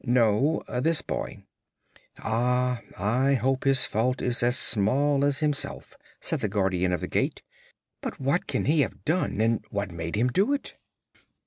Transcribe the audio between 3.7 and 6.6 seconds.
fault is as small as himself," said the